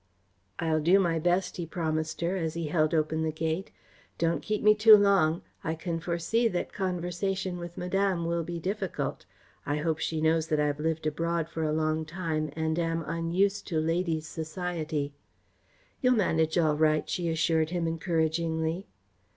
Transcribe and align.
"I'll 0.57 0.81
do 0.81 0.99
my 0.99 1.19
best," 1.19 1.57
he 1.57 1.67
promised 1.67 2.21
her, 2.21 2.35
as 2.35 2.55
he 2.55 2.69
held 2.69 2.91
open 2.91 3.21
the 3.21 3.31
gate. 3.31 3.69
"Don't 4.17 4.41
keep 4.41 4.63
me 4.63 4.73
too 4.73 4.97
long. 4.97 5.43
I 5.63 5.75
can 5.75 5.99
foresee 5.99 6.47
that 6.47 6.73
conversation 6.73 7.59
with 7.59 7.77
Madame 7.77 8.25
will 8.25 8.43
be 8.43 8.57
difficult. 8.59 9.27
I 9.63 9.75
hope 9.77 9.99
she 9.99 10.19
knows 10.19 10.47
that 10.47 10.59
I 10.59 10.65
have 10.65 10.79
lived 10.79 11.05
abroad 11.05 11.49
for 11.49 11.61
a 11.63 11.71
long 11.71 12.03
time 12.05 12.49
and 12.55 12.79
am 12.79 13.03
unused 13.05 13.67
to 13.67 13.79
ladies' 13.79 14.25
society." 14.25 15.13
"You'll 16.01 16.15
manage 16.15 16.57
all 16.57 16.75
right," 16.77 17.07
she 17.07 17.29
assured 17.29 17.69
him 17.69 17.85
encouragingly. 17.87 18.87